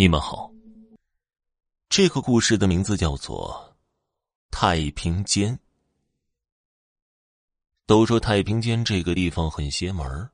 [0.00, 0.48] 你们好。
[1.88, 3.76] 这个故事的名字叫做
[4.56, 5.52] 《太平间》。
[7.84, 10.30] 都说太平间这个地方很邪门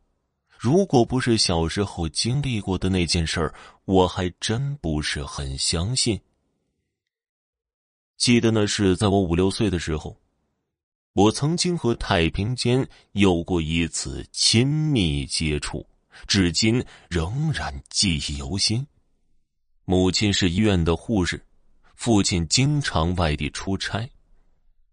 [0.58, 3.54] 如果不是小时候经历过的那件事儿，
[3.86, 6.20] 我还真不是很相信。
[8.18, 10.14] 记得那是在我五六岁的时候，
[11.14, 15.86] 我曾经和太平间有过一次亲密接触，
[16.26, 18.86] 至今仍然记忆犹新。
[19.86, 21.44] 母亲是医院的护士，
[21.94, 24.08] 父亲经常外地出差。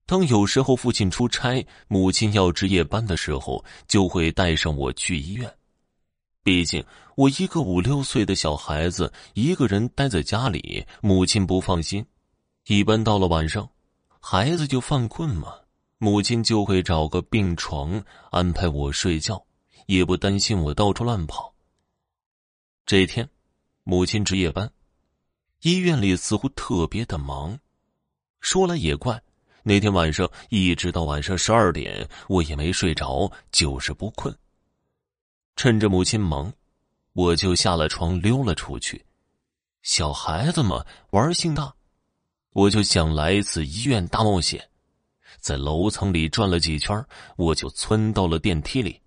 [0.06, 5.50] 当有时候父亲出差，母亲要值夜班的时候，就会带上我去医院。
[6.44, 6.84] 毕竟
[7.16, 12.06] 我一个五六岁的小孩子，一个人待在家里，母亲不放心。
[12.68, 13.70] 一般到了晚上，
[14.20, 15.54] 孩子就犯困嘛，
[16.00, 19.42] 母亲就会找个病床安排我睡觉，
[19.86, 21.54] 也不担心我到处乱跑。
[22.86, 23.30] 这天，
[23.84, 24.70] 母亲值夜班。
[25.62, 27.60] 医院里似乎特别的忙，
[28.40, 29.22] 说来也怪，
[29.62, 34.36] 那天晚上一直到晚上十二点，我也没睡着，就是不困。
[35.56, 36.52] 趁着母亲忙，
[37.14, 39.06] 我就下了床溜了出去。
[39.84, 41.72] 小孩子嘛，玩性大，
[42.54, 44.68] 我就想来一次医院大冒险，
[45.40, 49.00] 在楼层里转了几圈，我就窜到了电梯里。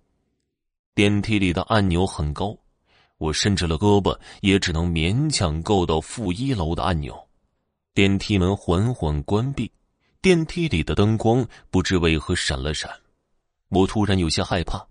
[0.93, 2.57] 电梯里的按钮很高。
[3.17, 7.17] 我伸直了胳膊，也只能勉强够到负一楼的按钮。
[7.93, 9.71] 电梯门缓缓关闭，
[10.21, 12.91] 电梯里的灯光不知为何闪了闪。
[13.69, 14.85] 我突然有些害怕，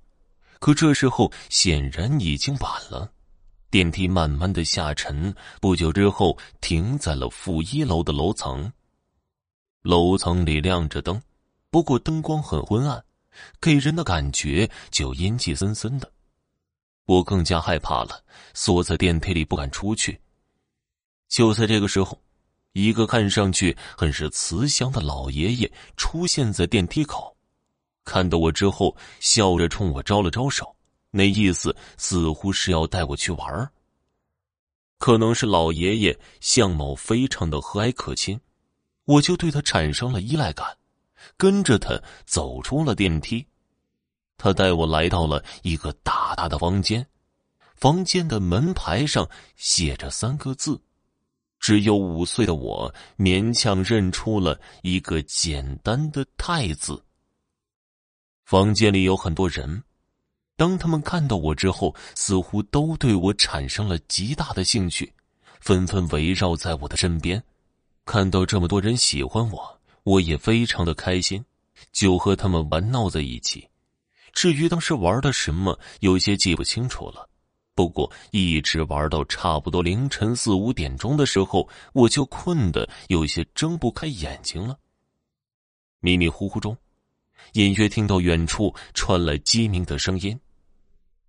[0.58, 3.12] 可这时候显然已经晚了。
[3.70, 8.72] 电梯慢慢的下沉，不久之后停在了负一楼的楼层。
[9.82, 11.20] 楼层里亮着灯，
[11.70, 13.04] 不过灯光很昏暗，
[13.60, 16.10] 给人的感觉就阴气森森的。
[17.06, 18.22] 我更加害怕了，
[18.54, 20.20] 缩在电梯里不敢出去。
[21.28, 22.20] 就在这个时候，
[22.72, 27.36] 一个看上去很是慈祥的老爷爷出现在电梯口，
[28.04, 30.74] 看到我之后，笑着冲我招了招手，
[31.10, 33.70] 那意思似乎是要带我去玩
[34.98, 38.40] 可能是老爷爷相貌非常的和蔼可亲，
[39.04, 40.78] 我就对他产生了依赖感，
[41.36, 43.46] 跟着他走出了电梯。
[44.44, 47.06] 他带我来到了一个大大的房间，
[47.76, 50.78] 房间的门牌上写着三个字，
[51.58, 57.02] 只有五岁的我勉强认出了一个简单的“太”字。
[58.44, 59.82] 房间里有很多人，
[60.58, 65.10] 当他们看到我之后，似乎都对我产生了极大的兴趣，
[65.58, 67.42] 纷纷围绕在我的身边。
[68.04, 71.42] 看到这么多人喜欢我，我也非常的开心，
[71.92, 73.66] 就和他们玩闹在一起。
[74.34, 77.28] 至于当时玩的什么，有些记不清楚了。
[77.74, 84.78] 不过一直玩到差不多凌晨四五点钟的时候，我就困得有些睁不开眼睛了。
[86.00, 86.76] 迷迷糊糊中，
[87.54, 90.38] 隐约听到远处传来鸡鸣的声音。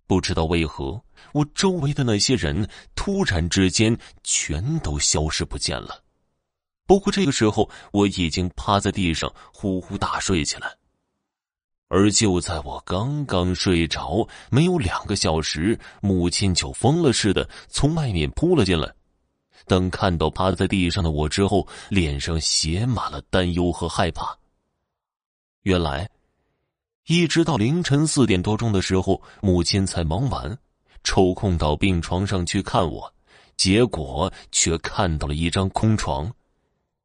[0.06, 1.02] 不知道为何，
[1.32, 6.00] 我周围的那些人突然之间全都消失不见了。
[6.86, 10.76] 不过这个时候，我已经趴在地上呼呼大睡起来。
[11.88, 18.92] 而就在我刚刚睡着没有两个小时，母亲就疯了似的从外面扑了进来。
[19.66, 24.36] 等看到趴在地上的我之后，脸上写满了担忧和害怕。
[25.62, 26.08] 原来，
[27.06, 30.58] 一直到凌晨四点多钟的时候，母亲才忙完，
[31.04, 33.12] 抽空到病床上去看我，
[33.56, 36.32] 结果却看到了一张空床。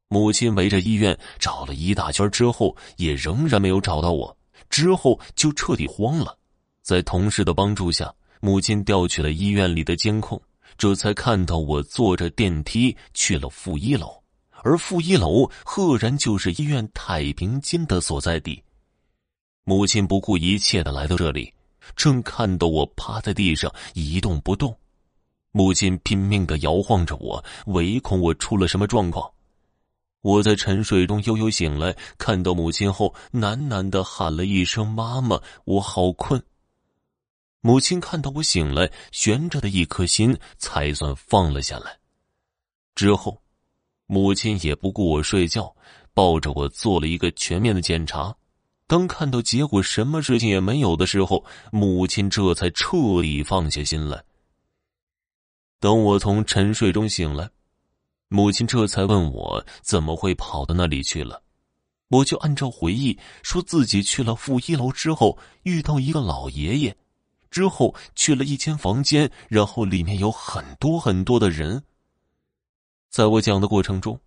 [0.08, 4.36] 母亲围着医院找了一大圈之后，也仍然没有找到我。
[4.72, 6.36] 之后就彻底慌了，
[6.82, 10.42] 在同事的帮助下，母亲调取了医院里的监控，
[10.78, 14.24] 这才看到我坐着电梯去了负一楼，
[14.64, 18.64] 而负一楼赫然就是医院太平间的所在地。
[19.64, 21.54] 母亲不顾一切的来到这里，
[21.96, 24.76] 正看到我趴在地上一动不动，
[25.52, 29.30] 母亲拼命的摇晃着我，唯恐我出了什么状况。
[30.22, 36.42] 我在沉睡中悠悠醒来，看到母亲后，喃喃的喊了一声“妈妈”，我好困。
[37.62, 41.98] 母亲看到我醒来，悬着的一颗心才算放了下来。
[42.94, 43.42] 之后，
[44.06, 45.76] 母亲也不顾我睡觉，
[46.14, 48.36] 抱着我做了一个全面的检查。
[48.86, 54.24] 当看到结果什么事情也没有的时候，母亲这才彻底放下心来。
[55.80, 57.50] 等我从沉睡中醒来。
[58.34, 61.44] 母亲这才问我怎么会跑到那里去了。
[62.08, 66.96] 我就按照回忆说自己去了负一楼之后遇到一个老爷爷
[67.50, 71.84] 之后去了一间房间然后里面有很多很多的人。
[73.10, 74.18] 在我讲的过程中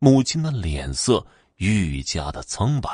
[0.00, 1.26] 母亲的脸色
[1.56, 2.90] 愈加的苍白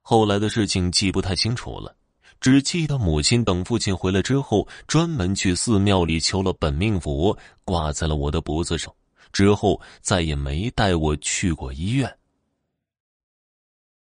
[0.00, 1.96] 后来的事情记不太清楚了
[2.40, 8.94] 只记得母亲等父亲回来之后专门去寺庙里求了本命佛挂在了我的脖子上。
[9.32, 12.18] 之后再也没带我去过医院。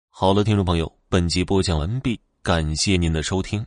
[0.10, 3.66] 好了听众朋友本集播讲完毕感谢您的收听。